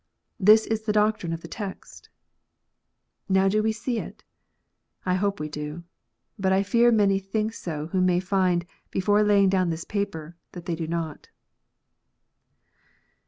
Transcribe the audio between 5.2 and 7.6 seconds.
we do. But I fear many think